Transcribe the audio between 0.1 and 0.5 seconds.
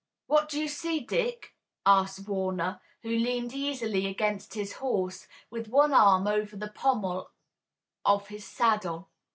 "What